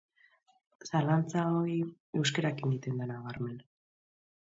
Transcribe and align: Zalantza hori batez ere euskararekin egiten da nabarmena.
Zalantza 0.87 1.43
hori 1.57 1.75
batez 1.81 1.89
ere 1.89 2.21
euskararekin 2.21 2.73
egiten 2.77 2.97
da 3.03 3.09
nabarmena. 3.11 3.69